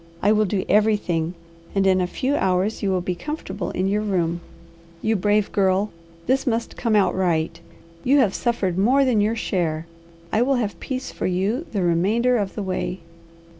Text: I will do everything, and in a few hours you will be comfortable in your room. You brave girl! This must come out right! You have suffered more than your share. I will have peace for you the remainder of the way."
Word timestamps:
I 0.23 0.31
will 0.31 0.45
do 0.45 0.65
everything, 0.67 1.35
and 1.75 1.85
in 1.85 2.01
a 2.01 2.07
few 2.07 2.35
hours 2.35 2.81
you 2.81 2.89
will 2.89 3.01
be 3.01 3.13
comfortable 3.13 3.69
in 3.69 3.87
your 3.87 4.01
room. 4.01 4.41
You 5.03 5.15
brave 5.15 5.51
girl! 5.51 5.91
This 6.25 6.47
must 6.47 6.75
come 6.75 6.95
out 6.95 7.13
right! 7.13 7.61
You 8.03 8.17
have 8.17 8.33
suffered 8.33 8.79
more 8.79 9.05
than 9.05 9.21
your 9.21 9.35
share. 9.35 9.85
I 10.31 10.41
will 10.41 10.55
have 10.55 10.79
peace 10.79 11.11
for 11.11 11.27
you 11.27 11.67
the 11.71 11.83
remainder 11.83 12.37
of 12.37 12.55
the 12.55 12.63
way." 12.63 13.01